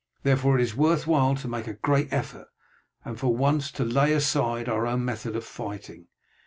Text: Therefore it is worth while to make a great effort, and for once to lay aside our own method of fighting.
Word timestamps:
Therefore 0.23 0.57
it 0.57 0.63
is 0.63 0.75
worth 0.75 1.05
while 1.05 1.35
to 1.35 1.47
make 1.47 1.67
a 1.67 1.75
great 1.75 2.11
effort, 2.11 2.47
and 3.05 3.19
for 3.19 3.35
once 3.35 3.71
to 3.73 3.85
lay 3.85 4.13
aside 4.13 4.67
our 4.67 4.87
own 4.87 5.05
method 5.05 5.35
of 5.35 5.43
fighting. 5.45 6.07